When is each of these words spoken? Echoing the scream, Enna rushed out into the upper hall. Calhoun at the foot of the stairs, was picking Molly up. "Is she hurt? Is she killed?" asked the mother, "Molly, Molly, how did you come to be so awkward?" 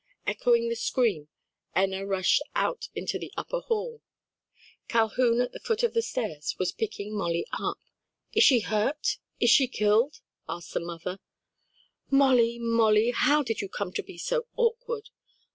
Echoing 0.25 0.67
the 0.67 0.75
scream, 0.75 1.27
Enna 1.75 2.07
rushed 2.07 2.41
out 2.55 2.87
into 2.95 3.19
the 3.19 3.31
upper 3.37 3.59
hall. 3.59 4.01
Calhoun 4.87 5.39
at 5.41 5.51
the 5.51 5.59
foot 5.59 5.83
of 5.83 5.93
the 5.93 6.01
stairs, 6.01 6.55
was 6.57 6.71
picking 6.71 7.15
Molly 7.15 7.45
up. 7.59 7.77
"Is 8.33 8.43
she 8.43 8.61
hurt? 8.61 9.19
Is 9.39 9.51
she 9.51 9.67
killed?" 9.67 10.19
asked 10.49 10.73
the 10.73 10.79
mother, 10.79 11.19
"Molly, 12.09 12.57
Molly, 12.57 13.11
how 13.11 13.43
did 13.43 13.61
you 13.61 13.69
come 13.69 13.93
to 13.93 14.01
be 14.01 14.17
so 14.17 14.47
awkward?" 14.55 15.11